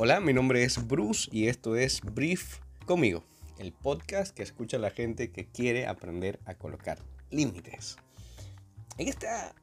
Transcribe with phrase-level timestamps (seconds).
[0.00, 3.24] Hola, mi nombre es Bruce y esto es Brief conmigo,
[3.58, 7.00] el podcast que escucha la gente que quiere aprender a colocar
[7.32, 7.96] límites.
[8.96, 9.56] En esta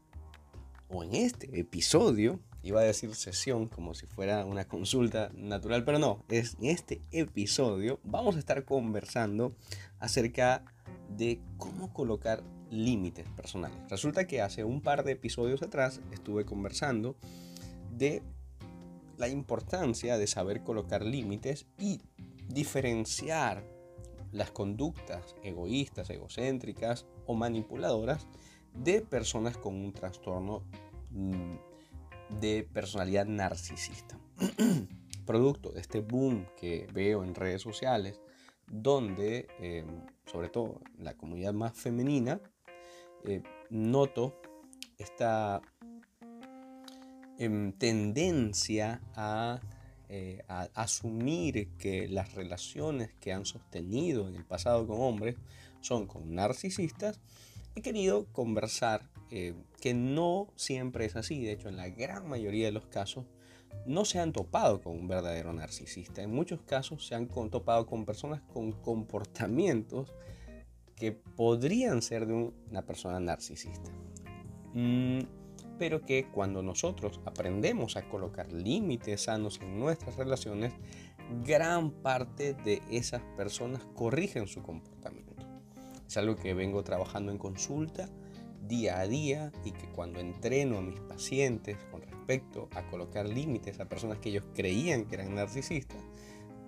[0.90, 6.00] o en este episodio, iba a decir sesión como si fuera una consulta natural, pero
[6.00, 9.56] no, es en este episodio vamos a estar conversando
[10.00, 10.66] acerca
[11.08, 13.78] de cómo colocar límites personales.
[13.90, 17.16] Resulta que hace un par de episodios atrás estuve conversando
[17.90, 18.22] de
[19.18, 22.02] la importancia de saber colocar límites y
[22.48, 23.64] diferenciar
[24.32, 28.28] las conductas egoístas, egocéntricas o manipuladoras
[28.74, 30.64] de personas con un trastorno
[31.12, 31.56] mm,
[32.40, 34.20] de personalidad narcisista.
[35.26, 38.22] Producto de este boom que veo en redes sociales,
[38.68, 42.42] donde, em, sobre todo la comunidad más femenina,
[43.24, 44.40] eh, noto
[44.98, 45.62] esta
[47.40, 49.02] em, tendencia
[50.10, 55.36] eh, a, asumir que las relaciones que han sostenido en el pasado con hombres
[55.82, 57.20] son con narcisistas,
[57.76, 61.44] he querido conversar eh, que no siempre es así.
[61.44, 63.26] De hecho, en la gran mayoría de los casos
[63.86, 66.22] no se han topado con un verdadero narcisista.
[66.22, 70.14] En muchos casos se han topado con personas con comportamientos
[70.96, 73.92] que podrían ser de una persona narcisista.
[74.74, 75.20] Mm,
[75.78, 80.74] pero que cuando nosotros aprendemos a colocar límites sanos en nuestras relaciones,
[81.44, 85.34] gran parte de esas personas corrigen su comportamiento.
[86.08, 88.10] Es algo que vengo trabajando en consulta
[88.68, 93.80] día a día y que cuando entreno a mis pacientes con respecto a colocar límites
[93.80, 96.02] a personas que ellos creían que eran narcisistas,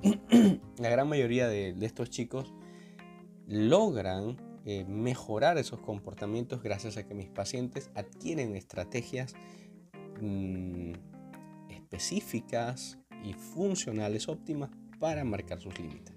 [0.78, 2.54] la gran mayoría de, estos chicos
[3.48, 4.38] logran
[4.70, 9.34] eh, mejorar esos comportamientos gracias a que mis pacientes adquieren estrategias
[10.20, 10.92] mm,
[11.70, 16.14] específicas y funcionales óptimas para marcar sus límites.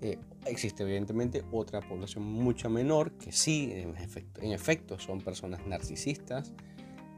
[0.00, 5.66] Eh, existe evidentemente otra población mucho menor que sí, en efecto, en efecto son personas
[5.66, 6.54] narcisistas,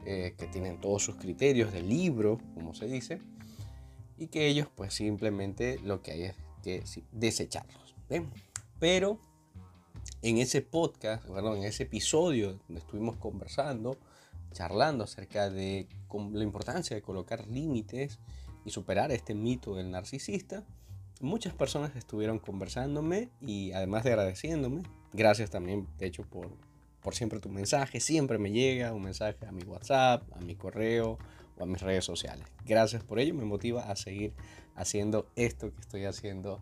[0.05, 3.21] eh, que tienen todos sus criterios de libro, como se dice,
[4.17, 7.95] y que ellos pues simplemente lo que hay es que desecharlos.
[8.77, 9.21] Pero
[10.23, 13.97] en ese podcast, perdón, en ese episodio donde estuvimos conversando,
[14.53, 15.87] charlando acerca de
[16.31, 18.19] la importancia de colocar límites
[18.63, 20.63] y superar este mito del narcisista,
[21.19, 26.55] muchas personas estuvieron conversándome y además de agradeciéndome, gracias también, de hecho, por,
[27.01, 27.99] por siempre tu mensaje.
[27.99, 31.17] Siempre me llega un mensaje a mi WhatsApp, a mi correo
[31.57, 32.47] o a mis redes sociales.
[32.65, 34.33] Gracias por ello, me motiva a seguir
[34.73, 36.61] haciendo esto que estoy haciendo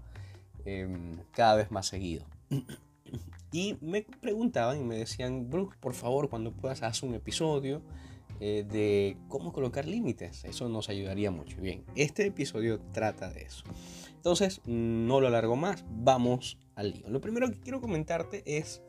[0.66, 2.25] em, cada vez más seguido.
[3.51, 7.81] y me preguntaban y me decían, Bruce, por favor, cuando puedas, haz un episodio
[8.39, 10.45] eh, de cómo colocar límites.
[10.45, 11.59] Eso nos ayudaría mucho.
[11.61, 13.63] Bien, este episodio trata de eso.
[14.16, 17.09] Entonces, no lo alargo más, vamos al lío.
[17.09, 18.81] Lo primero que quiero comentarte es,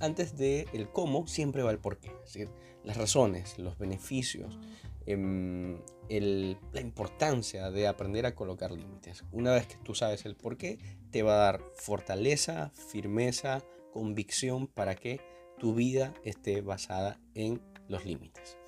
[0.00, 2.08] antes de el cómo, siempre va el por qué.
[2.24, 2.48] Es decir,
[2.84, 4.58] las razones, los beneficios,
[5.06, 5.78] em,
[6.08, 9.24] la importancia de aprender a colocar límites.
[9.30, 10.78] Una vez que tú sabes el por qué,
[11.10, 13.62] te va a dar fortaleza, firmeza,
[13.96, 15.22] convicción para que
[15.58, 18.58] tu vida esté basada en los límites.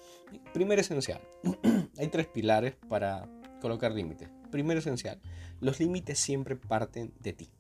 [0.55, 1.21] Primer esencial,
[1.99, 3.29] hay tres pilares para
[3.61, 4.31] colocar límites.
[4.51, 5.21] Primero esencial,
[5.61, 7.51] los límites siempre parten de ti.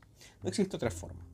[0.42, 1.26] No existe otra forma.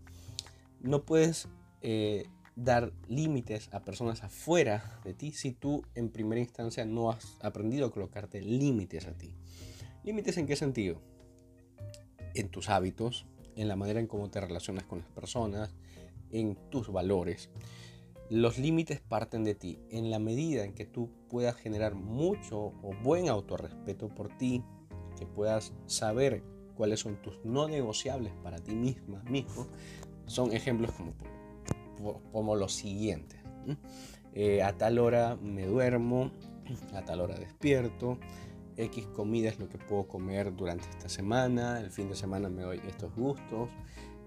[0.80, 1.46] No puedes
[1.82, 2.24] eh,
[2.56, 7.86] dar límites a personas afuera de ti si tú en primera instancia no has aprendido
[7.86, 9.32] a colocarte límites a ti.
[10.02, 11.00] ¿Límites en qué sentido?
[12.34, 13.24] En tus hábitos,
[13.54, 15.70] en la manera en cómo te relacionas con las personas,
[16.34, 17.48] en tus valores.
[18.28, 19.78] Los límites parten de ti.
[19.90, 24.62] En la medida en que tú puedas generar mucho o buen autorrespeto por ti,
[25.18, 26.42] que puedas saber
[26.76, 29.68] cuáles son tus no negociables para ti misma, mismo,
[30.26, 33.40] son ejemplos como, como los siguientes.
[34.32, 36.32] Eh, a tal hora me duermo,
[36.94, 38.18] a tal hora despierto,
[38.76, 42.62] X comida es lo que puedo comer durante esta semana, el fin de semana me
[42.62, 43.70] doy estos gustos,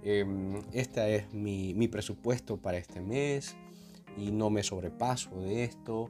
[0.09, 0.25] eh,
[0.71, 3.57] este es mi, mi, presupuesto para este mes
[4.15, 6.09] y no me sobrepaso de esto.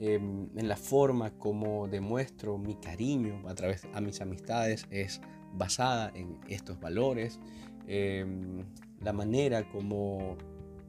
[0.00, 5.22] Em, en la forma como demuestro mi cariño a través de mis amistades es
[5.54, 7.40] basada en estos valores.
[7.86, 8.66] Em,
[9.00, 10.36] la manera como,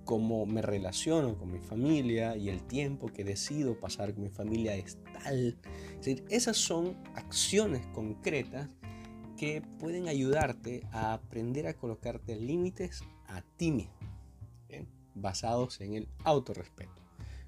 [0.03, 4.75] como me relaciono con mi familia y el tiempo que decido pasar con mi familia
[4.75, 5.57] es tal.
[5.91, 8.67] Es decir, esas son acciones concretas
[9.39, 13.93] que pueden ayudarte a aprender a colocarte límites a ti mismo,
[15.15, 17.01] basados en el autorrespeto.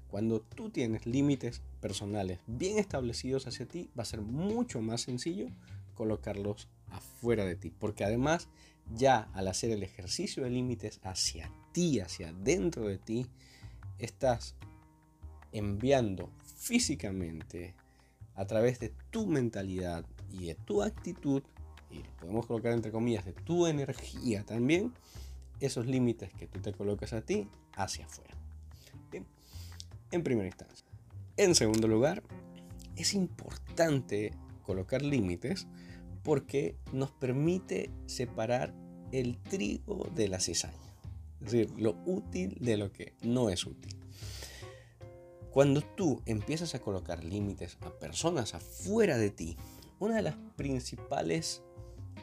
[0.08, 5.48] Cuando tú tienes límites personales bien establecidos hacia ti, va a ser mucho más sencillo
[5.94, 7.70] colocarlos afuera de ti.
[7.78, 8.48] Porque además
[8.94, 13.26] ya al hacer el ejercicio de límites hacia ti, hacia dentro de ti,
[13.98, 14.54] estás
[15.52, 17.74] enviando físicamente
[18.34, 21.42] a través de tu mentalidad y de tu actitud,
[21.92, 24.92] y podemos colocar entre comillas de tu energía también,
[25.60, 28.34] esos límites que tú te colocas a ti hacia afuera.
[30.10, 30.86] en primera instancia.
[31.38, 32.22] En segundo lugar,
[32.96, 35.66] es importante colocar límites
[36.22, 38.74] porque nos permite separar
[39.10, 40.76] el trigo de la cizaña.
[41.40, 43.96] Es decir, lo útil de lo que no es útil.
[45.50, 49.56] Cuando tú empiezas a colocar límites a personas afuera de ti,
[49.98, 51.62] una de las principales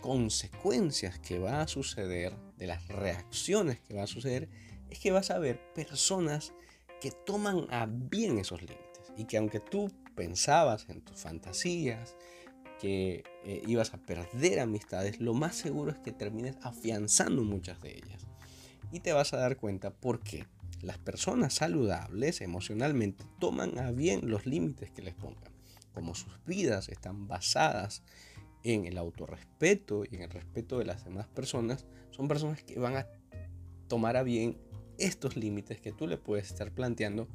[0.02, 4.50] consecuencias que va a suceder, de las reacciones que va a suceder,
[4.90, 6.54] es que vas a ver personas
[7.02, 12.16] que toman a bien esos límites y que aunque tú pensabas en tus fantasías,
[12.80, 17.98] que eh, ibas a perder amistades, lo más seguro es que termines afianzando muchas de
[17.98, 18.26] ellas.
[18.92, 20.48] Y te vas a dar cuenta por qué
[20.82, 25.52] las personas saludables emocionalmente toman a bien los límites que les pongan.
[25.94, 28.02] Como sus vidas están basadas
[28.64, 32.98] en el autorrespeto y en el respeto de las demás personas, son personas que van
[32.98, 33.08] a
[33.88, 34.58] tomar a bien
[34.98, 37.28] estos límites que tú le puedes estar planteando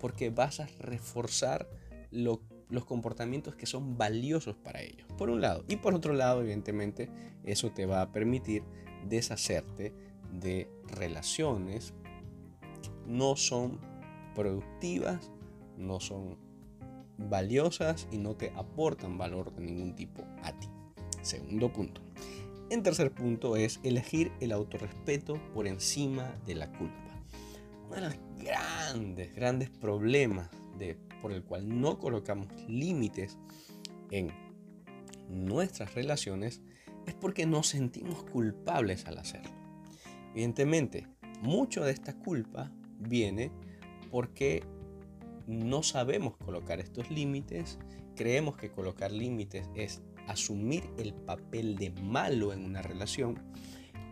[0.00, 1.68] porque vas a reforzar
[2.10, 5.64] los comportamientos que son valiosos para ellos, por un lado.
[5.68, 7.08] Y por otro lado, evidentemente,
[7.44, 8.64] eso te va a permitir
[9.08, 9.92] deshacerte
[10.32, 11.94] de relaciones
[13.06, 13.78] no son
[14.34, 15.30] productivas,
[15.76, 16.38] no son
[17.18, 20.68] valiosas y no te aportan valor de ningún tipo a ti.
[21.22, 22.00] Segundo punto.
[22.70, 26.96] En tercer punto es elegir el autorrespeto por encima de la culpa.
[27.86, 30.48] Uno de los grandes, grandes problemas
[30.78, 33.38] de, por el cual no colocamos límites
[34.10, 34.30] en
[35.28, 36.62] nuestras relaciones
[37.06, 39.52] es porque nos sentimos culpables al hacerlo.
[40.32, 41.06] Evidentemente,
[41.42, 43.50] mucho de esta culpa viene
[44.10, 44.62] porque
[45.46, 47.78] no sabemos colocar estos límites,
[48.16, 53.38] creemos que colocar límites es asumir el papel de malo en una relación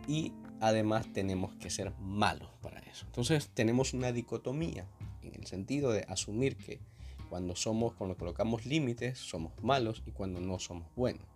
[0.09, 3.07] y además tenemos que ser malos para eso.
[3.07, 4.87] Entonces tenemos una dicotomía
[5.23, 6.81] en el sentido de asumir que
[7.29, 11.27] cuando somos, cuando colocamos límites, somos malos y cuando no somos buenos.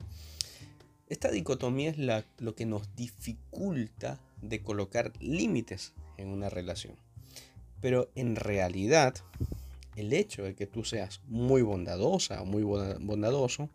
[1.07, 1.99] Esta dicotomía es
[2.39, 6.97] lo que nos dificulta de colocar límites en una relación.
[7.81, 9.15] Pero en realidad,
[9.97, 13.71] el hecho de que tú seas muy bondadosa o muy bondadoso,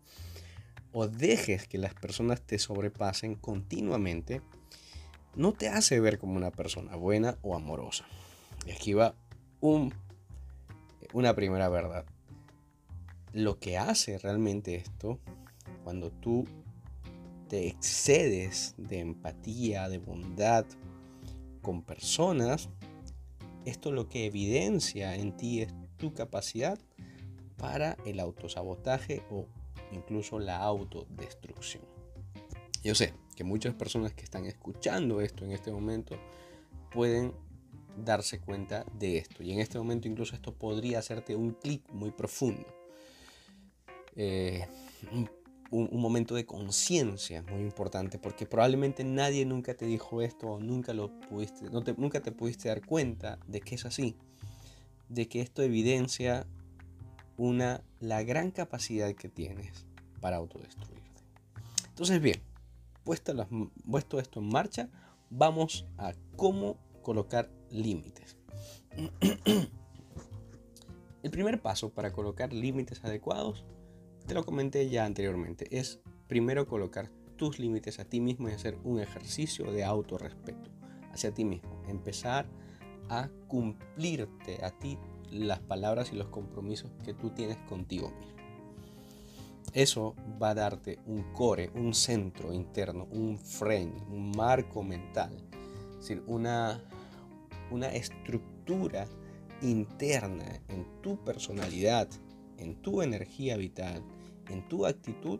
[0.92, 4.42] o dejes que las personas te sobrepasen continuamente,
[5.34, 8.04] no te hace ver como una persona buena o amorosa.
[8.66, 9.14] Y aquí va
[9.60, 9.94] un,
[11.12, 12.04] una primera verdad.
[13.32, 15.20] Lo que hace realmente esto,
[15.84, 16.46] cuando tú
[17.48, 20.66] te excedes de empatía, de bondad
[21.62, 22.68] con personas,
[23.64, 26.78] esto lo que evidencia en ti es tu capacidad
[27.56, 29.46] para el autosabotaje o
[29.92, 31.84] incluso la autodestrucción.
[32.82, 36.16] Yo sé que muchas personas que están escuchando esto en este momento
[36.90, 37.32] pueden
[37.96, 39.42] darse cuenta de esto.
[39.42, 42.66] Y en este momento incluso esto podría hacerte un clic muy profundo.
[44.16, 44.66] Eh,
[45.12, 45.28] un,
[45.92, 51.12] momento de conciencia muy importante porque probablemente nadie nunca te dijo esto o nunca lo
[51.20, 54.16] pudiste, nunca te pudiste dar cuenta de que es así,
[55.10, 56.46] de que esto evidencia
[57.36, 59.86] una, la gran capacidad que tienes
[60.20, 61.22] para autodestruirte.
[61.88, 62.40] Entonces bien,
[63.04, 64.88] puesto, esto en marcha,
[65.28, 68.38] vamos a cómo colocar límites.
[71.22, 73.64] El primer paso para colocar límites adecuados
[74.26, 78.78] te lo comenté ya anteriormente, es primero colocar tus límites a ti mismo y hacer
[78.84, 80.70] un ejercicio de autorrespeto
[81.12, 81.82] hacia ti mismo.
[81.88, 82.46] Empezar
[83.10, 84.96] a cumplirte a ti
[85.30, 88.40] las palabras y los compromisos que tú tienes contigo mismo.
[89.72, 95.36] Eso va a darte un core, un centro interno, un frame, un marco mental,
[95.90, 96.82] es decir, una,
[97.70, 99.06] una estructura
[99.62, 102.08] interna en tu personalidad,
[102.58, 104.02] en tu energía vital,
[104.48, 105.38] en tu actitud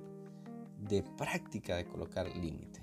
[0.78, 2.82] de práctica de colocar límites.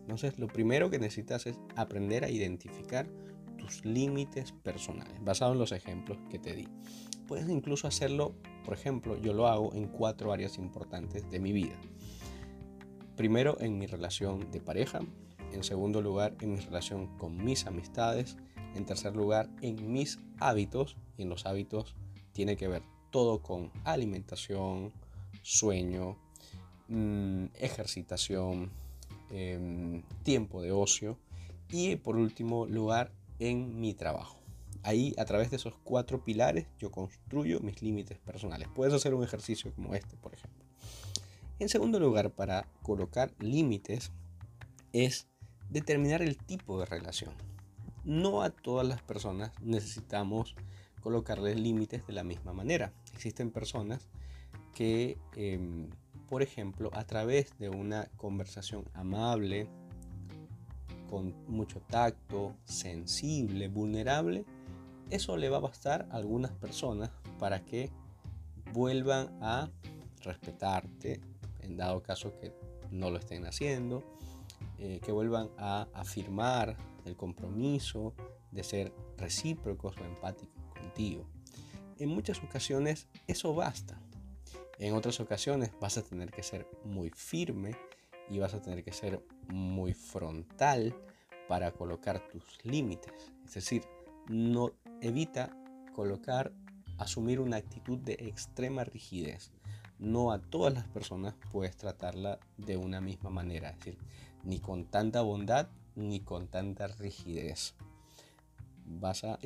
[0.00, 3.06] Entonces, lo primero que necesitas es aprender a identificar
[3.84, 6.68] límites personales, basado en los ejemplos que te di.
[7.26, 11.76] Puedes incluso hacerlo, por ejemplo, yo lo hago en cuatro áreas importantes de mi vida.
[13.16, 15.00] Primero, en mi relación de pareja.
[15.52, 18.36] En segundo lugar, en mi relación con mis amistades.
[18.74, 20.96] En tercer lugar, en mis hábitos.
[21.16, 21.96] Y en los hábitos
[22.32, 24.92] tiene que ver todo con alimentación,
[25.42, 26.16] sueño,
[26.88, 28.70] mm, ejercitación,
[29.30, 31.18] em, tiempo de ocio
[31.70, 34.40] y por último lugar en mi trabajo.
[34.82, 38.68] Ahí a través de esos cuatro pilares yo construyo mis límites personales.
[38.74, 40.64] Puedes hacer un ejercicio como este, por ejemplo.
[41.58, 44.12] En segundo lugar, para colocar límites
[44.92, 45.26] es
[45.70, 47.32] determinar el tipo de relación.
[48.04, 50.54] No a todas las personas necesitamos
[51.00, 52.92] colocarles límites de la misma manera.
[53.12, 54.08] Existen personas
[54.74, 55.88] que, em,
[56.28, 59.68] por ejemplo, a través de una conversación amable,
[61.08, 64.44] con mucho tacto, sensible, vulnerable,
[65.10, 67.90] eso le va a bastar a algunas personas para que
[68.72, 69.70] vuelvan a
[70.22, 71.20] respetarte,
[71.60, 72.52] en dado caso que
[72.90, 74.02] no lo estén haciendo,
[74.78, 78.14] eh, que vuelvan a afirmar el compromiso
[78.50, 81.26] de ser recíprocos o empáticos contigo.
[81.98, 84.00] En muchas ocasiones eso basta.
[84.78, 87.76] En otras ocasiones vas a tener que ser muy firme
[88.28, 90.94] y vas a tener que ser muy frontal
[91.48, 93.32] para colocar tus límites.
[93.44, 93.82] Es decir,
[94.28, 95.56] no evita
[95.94, 96.52] colocar,
[96.98, 99.52] asumir una actitud de extrema rigidez.
[99.98, 103.98] No a todas las personas puedes tratarla de una misma manera, es decir,
[104.44, 107.74] ni con tanta bondad ni con tanta rigidez.
[108.84, 109.38] Vas a,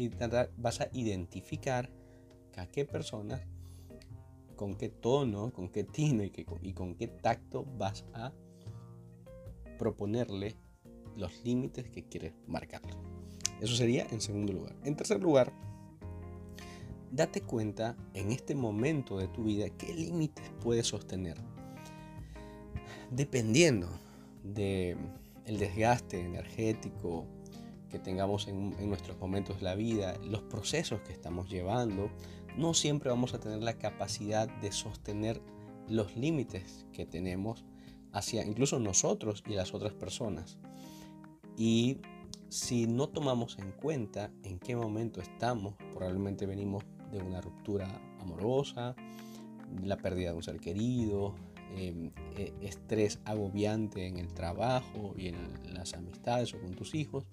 [0.56, 1.90] vas a identificar
[2.56, 3.40] a qué personas,
[4.56, 6.32] con qué tono, con qué tino y,
[6.62, 8.32] y con qué tacto vas a
[9.80, 10.56] proponerle
[11.16, 12.82] los límites que quieres marcar.
[13.62, 14.76] Eso sería en segundo lugar.
[14.84, 15.54] En tercer lugar,
[17.10, 21.38] date cuenta en este momento de tu vida qué límites puedes sostener.
[23.10, 23.88] Dependiendo
[24.44, 24.98] de
[25.46, 27.24] el desgaste energético
[27.88, 32.10] que tengamos en, en, nuestros momentos de la vida, los procesos que estamos llevando,
[32.54, 35.40] no siempre vamos a tener la capacidad de sostener
[35.88, 37.64] los límites que tenemos
[38.12, 40.58] hacia incluso nosotros y las otras personas.
[41.56, 41.98] Y
[42.48, 47.88] si no tomamos en cuenta en qué momento estamos, probablemente venimos de una ruptura
[48.20, 48.94] amorosa,
[49.84, 51.34] la pérdida de un ser querido,
[51.76, 55.36] em, e, estrés agobiante en el trabajo y en
[55.74, 57.24] las amistades o con tus hijos,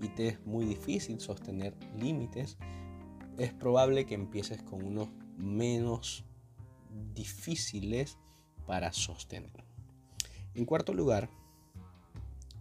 [0.00, 2.58] y te es muy difícil sostener límites,
[3.38, 6.24] es probable que empieces con unos menos
[7.14, 8.18] difíciles
[8.66, 9.69] para sostener.
[10.54, 11.30] En cuarto lugar,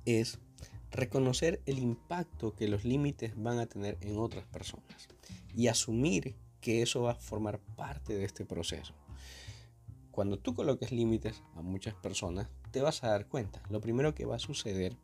[0.05, 0.39] es
[0.91, 5.07] reconocer el impacto que los límites van a tener en otras personas
[5.55, 8.93] y asumir que eso va a formar parte de este proceso.
[10.11, 13.61] Cuando tú coloques límites a muchas personas, te vas a dar cuenta.
[13.69, 14.97] Lo primero que va a suceder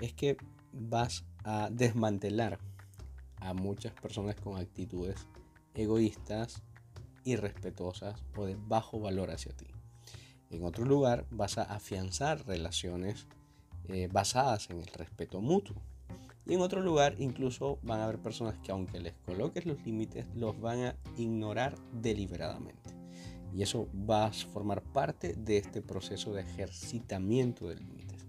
[0.00, 0.36] es que
[0.72, 2.58] vas a desmantelar
[3.36, 5.26] a muchas personas con actitudes
[5.74, 6.62] egoístas,
[7.24, 9.75] irrespetuosas o de bajo valor hacia ti.
[10.50, 13.26] En otro lugar, vas a afianzar relaciones
[13.88, 15.76] eh, basadas en el respeto mutuo.
[16.46, 20.26] Y en otro lugar, incluso van a haber personas que aunque les coloques los límites,
[20.34, 22.90] los van a ignorar deliberadamente.
[23.52, 28.26] Y eso va a formar parte de este proceso de ejercitamiento de límites.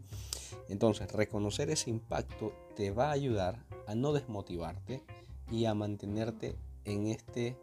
[0.69, 5.03] Entonces, reconocer ese impacto te va a ayudar a no desmotivarte
[5.51, 6.55] y a mantenerte
[6.85, 7.55] en, este,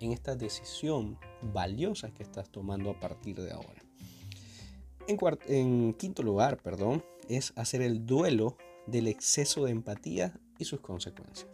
[0.00, 1.18] en esta decisión
[1.52, 3.83] valiosa que estás tomando a partir de ahora.
[5.06, 8.56] En, quinto lugar, perdón, es hacer el duelo
[8.86, 11.50] del exceso de empatía y sus consecuencias.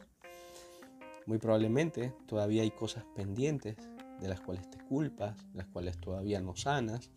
[1.27, 3.77] Muy probablemente todavía hay cosas pendientes
[4.21, 7.11] de las cuales te culpas, las cuales todavía no sanas,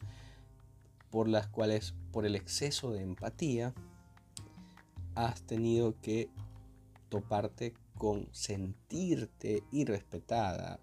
[1.12, 3.75] por las cuales por el exceso de empatía
[5.13, 6.30] has tenido que
[7.10, 10.80] toparte con sentirte irrespetada,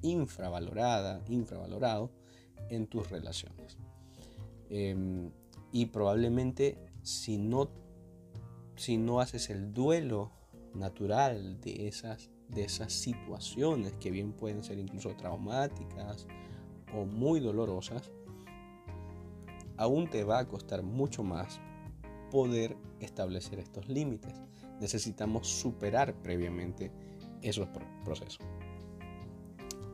[0.00, 2.10] infravalorada, infravalorado
[2.70, 3.76] en tus relaciones.
[4.70, 5.30] Em,
[5.72, 7.70] y probablemente si no,
[8.76, 10.30] si no haces el duelo
[10.74, 16.26] natural de esas, de esas situaciones que bien pueden ser incluso traumáticas
[16.94, 18.10] o muy dolorosas,
[19.76, 21.60] aún te va a costar mucho más
[22.30, 24.40] poder establecer estos límites.
[24.80, 26.92] Necesitamos superar previamente
[27.42, 27.68] esos
[28.04, 28.46] procesos.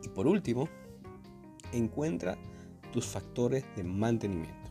[0.02, 0.68] Y por último,
[1.72, 2.36] encuentra
[2.92, 4.65] tus factores de mantenimiento.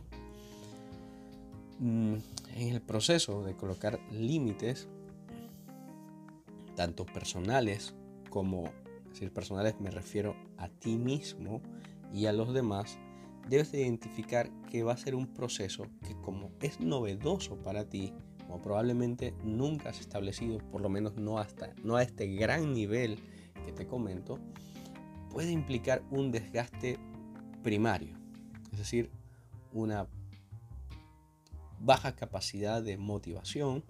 [1.78, 2.14] Mm,
[2.54, 4.88] en el proceso de colocar límites,
[6.74, 7.94] tanto personales
[8.30, 8.64] como,
[9.10, 11.60] decir personales me refiero a ti mismo
[12.14, 12.98] y a los demás,
[13.48, 18.12] debes identificar que va a ser un proceso que como es novedoso para ti,
[18.48, 23.18] o probablemente nunca has establecido, por lo menos no, hasta, no a este gran nivel
[23.64, 24.38] que te comento,
[25.30, 26.98] puede implicar un desgaste
[27.62, 28.16] primario,
[28.72, 29.10] es decir,
[29.72, 30.06] una
[31.80, 33.84] baja capacidad de motivación,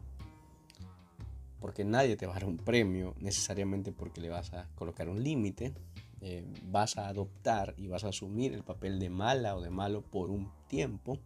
[1.61, 5.23] porque nadie te va a dar un premio necesariamente porque le vas a colocar un
[5.23, 5.75] límite.
[6.23, 10.01] Eh, vas a adoptar y vas a asumir el papel de mala o de malo
[10.01, 11.19] por un tiempo,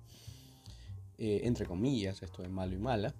[1.16, 3.14] eh, entre comillas, esto de malo y mala,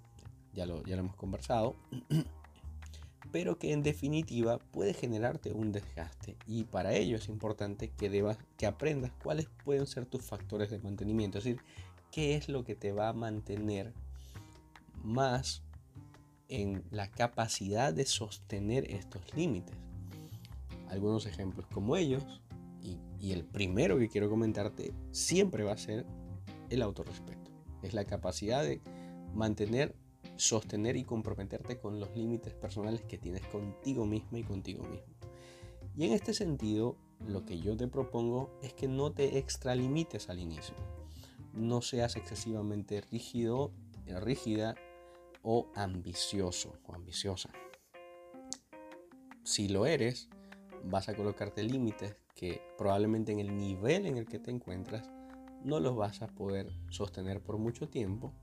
[0.53, 1.75] ya lo, ya lo hemos conversado,
[3.31, 8.37] pero que en definitiva puede generarte un desgaste y para ello es importante que, debas,
[8.57, 11.61] que aprendas cuáles pueden ser tus factores de mantenimiento, es decir,
[12.11, 13.93] qué es lo que te va a mantener
[15.03, 15.63] más
[16.49, 19.75] en la capacidad de sostener estos límites.
[20.89, 22.41] Algunos ejemplos como ellos,
[23.19, 26.05] y, el primero que quiero comentarte siempre va a ser
[26.69, 27.51] el autorrespeto.
[27.83, 28.81] Es la capacidad de
[29.33, 29.95] mantener,
[30.37, 35.13] sostener y comprometerte con los límites personales que tienes contigo misma y contigo mismo.
[35.95, 40.39] Y en este sentido, lo que yo te propongo es que no te extralimites al
[40.39, 40.75] inicio.
[41.53, 43.71] No seas excesivamente rígido,
[44.05, 44.75] rígida
[45.43, 47.49] o ambicioso o ambiciosa.
[49.43, 50.29] Si lo eres,
[50.83, 55.09] vas a colocarte límites que probablemente en el nivel en el que te encuentras
[55.63, 58.33] no los vas a poder sostener por mucho tiempo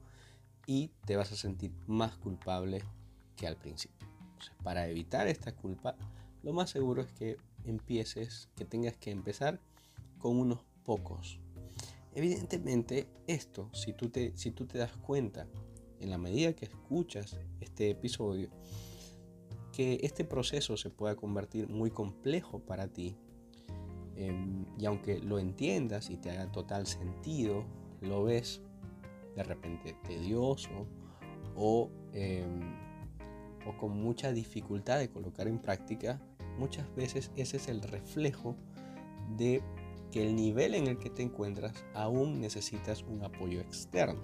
[0.66, 2.82] y te vas a sentir más culpable
[3.36, 4.06] que al principio.
[4.62, 5.96] para evitar esta culpa,
[6.42, 9.60] lo más seguro es que empieces, que tengas que empezar
[10.18, 11.40] con unos pocos.
[12.18, 15.46] Evidentemente, esto, si tú te, si tú te das cuenta
[16.00, 18.50] en la medida que escuchas este episodio,
[19.70, 23.14] que este proceso se pueda convertir muy complejo para ti.
[24.16, 27.64] Em, y aunque lo entiendas y te haga total sentido,
[28.00, 28.62] lo ves
[29.37, 30.88] de repente tedioso
[31.54, 32.75] o, em,
[33.64, 36.20] o con mucha dificultad de colocar en práctica,
[36.58, 38.56] muchas veces ese es el reflejo
[39.37, 39.62] de
[40.10, 44.20] que el nivel en el que te encuentras aún necesitas un apoyo externo.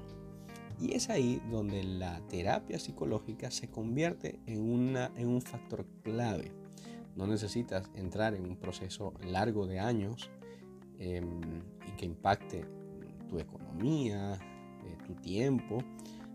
[0.80, 6.52] Y es ahí donde la terapia psicológica se convierte en, una, en un factor clave.
[7.16, 10.30] No necesitas entrar en un proceso largo de años
[10.98, 11.40] em,
[11.87, 12.64] y que impacte
[13.28, 15.78] tu economía, eh, tu tiempo,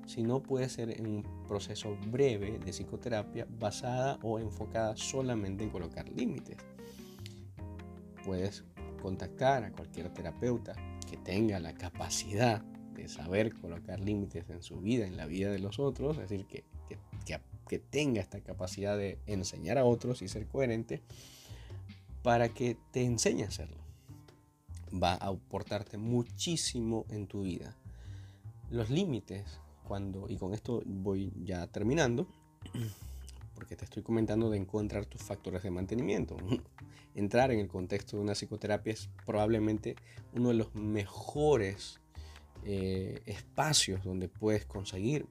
[0.06, 6.08] sino puede ser en un proceso breve de psicoterapia basada o enfocada solamente en colocar
[6.10, 6.58] límites.
[8.26, 8.64] Puedes
[9.00, 10.74] contactar a cualquier terapeuta
[11.10, 12.64] que tenga la capacidad
[13.08, 16.64] saber colocar límites en su vida, en la vida de los otros, es decir, que,
[17.68, 21.04] que, tenga esta capacidad de enseñar a otros y ser coherente
[22.24, 23.78] para que te enseñe a hacerlo.
[24.92, 27.78] Va a aportarte muchísimo en tu vida.
[28.72, 32.28] Los límites, cuando, y con esto voy ya terminando,
[33.60, 36.38] porque te estoy comentando de encontrar tus factores de mantenimiento.
[37.14, 39.98] Entrar en el contexto de una psicoterapia es probablemente
[40.34, 42.00] uno de los mejores
[42.64, 45.26] eh, espacios donde puedes conseguir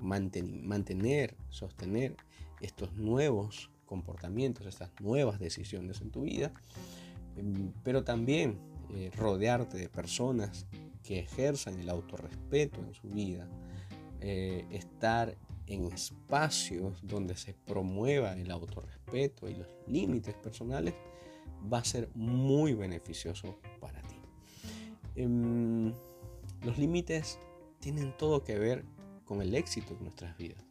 [0.00, 2.16] mantener, sostener
[2.60, 6.52] estos nuevos comportamientos, estas nuevas decisiones en tu vida,
[7.36, 8.58] em, pero también
[8.90, 10.66] eh, rodearte de personas
[11.04, 13.48] que ejerzan el autorrespeto en su vida,
[14.20, 20.94] eh, estar en espacios donde se promueva el autorrespeto y los límites personales
[21.72, 24.16] va a ser muy beneficioso para ti.
[25.16, 25.92] Em,
[26.62, 27.38] los límites
[27.80, 28.84] tienen todo que ver
[29.24, 30.64] con el éxito en nuestras vidas.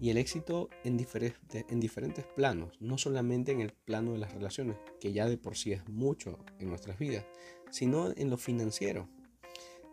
[0.00, 1.04] Y el éxito en,
[1.52, 5.56] en diferentes planos, no solamente en el plano de las relaciones, que ya de por
[5.56, 7.24] sí es mucho en nuestras vidas,
[7.70, 9.08] sino en lo financiero.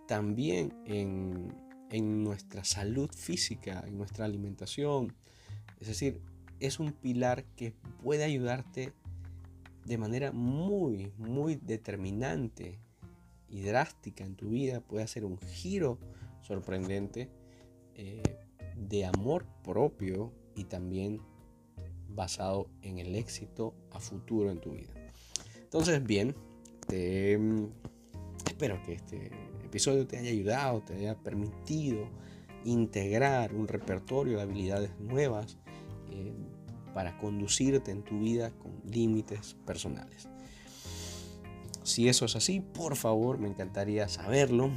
[0.07, 5.15] También en, en nuestra salud física, en nuestra alimentación.
[5.79, 6.21] Es decir,
[6.59, 8.93] es un pilar que puede ayudarte
[9.85, 12.79] de manera muy, muy determinante
[13.49, 15.99] y drástica en tu vida puede hacer un giro
[16.41, 17.29] sorprendente
[17.93, 18.21] eh,
[18.75, 21.21] de amor propio y también
[22.09, 24.93] basado en el éxito a futuro en tu vida.
[25.61, 26.35] Entonces, bien,
[26.87, 27.67] te, mm,
[28.47, 29.31] espero que este
[29.75, 32.07] episodio te haya ayudado, te haya permitido
[32.63, 35.57] integrar un repertorio de habilidades nuevas
[36.11, 36.31] eh,
[36.93, 40.29] para conducirte en tu vida con límites personales.
[41.83, 44.71] Si eso es así, por favor, me encantaría saberlo.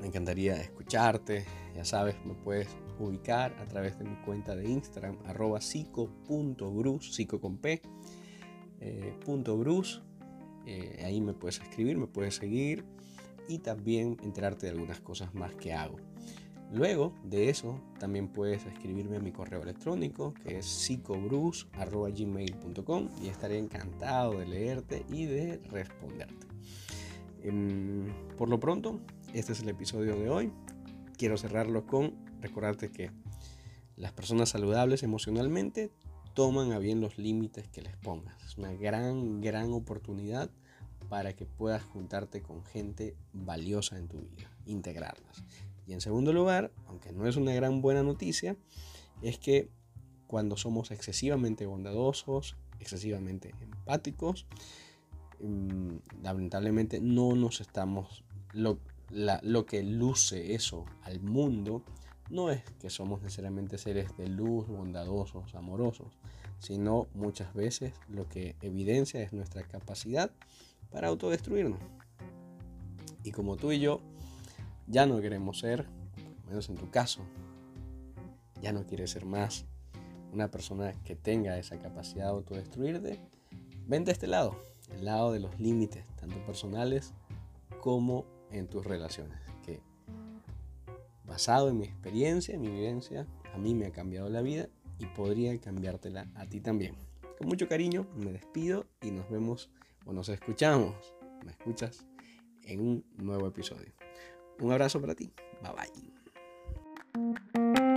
[0.00, 1.44] Me encantaría escucharte.
[1.76, 2.66] Ya sabes, me puedes
[2.98, 7.80] ubicar a través de mi cuenta de Instagram, arroba psico.grus, psico con P,
[8.80, 9.16] eh,
[10.66, 12.84] eh, ahí me puedes escribir, me puedes seguir
[13.48, 15.96] y también enterarte de algunas cosas más que hago.
[16.72, 23.58] Luego de eso, también puedes escribirme a mi correo electrónico que es psicobrus.gmail.com y estaré
[23.58, 26.46] encantado de leerte y de responderte.
[27.42, 28.06] Em,
[28.38, 29.00] por lo pronto,
[29.34, 30.50] este es el episodio de hoy.
[31.18, 33.10] Quiero cerrarlo con recordarte que
[33.96, 35.92] las personas saludables emocionalmente
[36.32, 38.42] toman a bien los límites que les pongas.
[38.44, 40.50] Es una gran, gran oportunidad
[41.12, 45.44] para que puedas juntarte con gente valiosa en tu vida, integrarlas.
[45.86, 48.56] Y en segundo lugar, aunque no es una gran buena noticia,
[49.20, 49.68] es que
[50.26, 54.46] cuando somos excesivamente bondadosos, excesivamente empáticos,
[55.40, 58.78] mm, lamentablemente no nos estamos, lo,
[59.10, 61.82] lo que luce eso al mundo
[62.30, 66.16] no es que somos necesariamente seres de luz, bondadosos, amorosos,
[66.58, 70.30] sino muchas veces lo que evidencia es nuestra capacidad
[70.92, 71.80] para autodestruirnos.
[73.24, 74.00] Y como tú y yo
[74.86, 75.86] ya no queremos ser,
[76.46, 77.22] menos en tu caso,
[78.60, 79.64] ya no quieres ser más
[80.32, 83.20] una persona que tenga esa capacidad de autodestruirte,
[83.86, 84.56] vente a este lado,
[84.90, 87.12] el lado de los límites, tanto personales
[87.80, 89.80] como en tus relaciones, que
[91.24, 95.06] basado en mi experiencia, en mi vivencia, a mí me ha cambiado la vida y
[95.06, 96.94] podría cambiártela a ti también.
[97.38, 99.70] Con mucho cariño me despido y nos vemos
[100.06, 102.06] o nos escuchamos, me escuchas
[102.62, 103.92] en un nuevo episodio.
[104.60, 105.32] Un abrazo para ti.
[105.62, 105.72] Bye
[107.14, 107.91] bye.